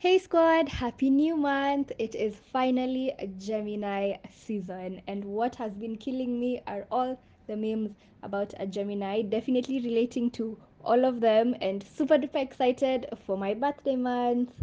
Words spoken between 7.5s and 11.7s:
memes about a Gemini, definitely relating to all of them,